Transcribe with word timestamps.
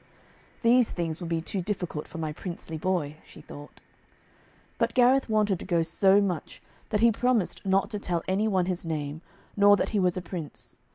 'These 0.63 0.89
things 0.89 1.21
will 1.21 1.27
be 1.27 1.41
too 1.43 1.61
difficult 1.61 2.07
for 2.07 2.17
my 2.17 2.33
princely 2.33 2.75
boy,' 2.75 3.17
she 3.23 3.39
thought. 3.39 3.81
But 4.79 4.95
Gareth 4.95 5.29
wanted 5.29 5.59
to 5.59 5.65
go 5.65 5.83
so 5.83 6.19
much, 6.19 6.59
that 6.89 7.01
he 7.01 7.11
promised 7.11 7.63
not 7.67 7.91
to 7.91 7.99
tell 7.99 8.23
any 8.27 8.47
one 8.47 8.65
his 8.65 8.83
name, 8.83 9.21
nor 9.55 9.75
that 9.77 9.89
he 9.89 9.99
was 9.99 10.17
a 10.17 10.21
prince. 10.23 10.79